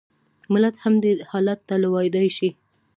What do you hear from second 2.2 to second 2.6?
شي.